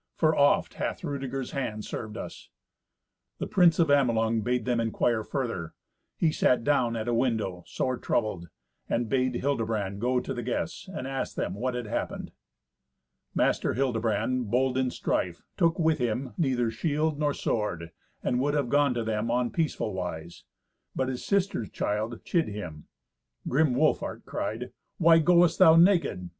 [0.15, 2.49] For oft hath Rudeger's hand served us."
[3.37, 5.75] The prince of Amelung bade them inquire further.
[6.17, 8.49] He sat down at a window sore troubled,
[8.89, 12.31] and bade Hildebrand go to the guests, and ask them what had happened.
[13.35, 17.91] Master Hildebrand, bold in strife, took with him neither shield nor sword,
[18.23, 20.45] and would have gone to them on peaceful wise.
[20.95, 22.87] But his sister's child chid him.
[23.47, 26.29] Grim Wolfhart cried, "Why goest thou naked?